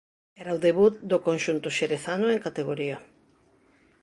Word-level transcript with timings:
Era 0.41 0.55
o 0.57 0.61
debut 0.67 0.93
do 1.11 1.17
conxunto 1.27 1.67
xerezano 1.77 2.27
en 2.29 2.39
categoría. 2.45 2.97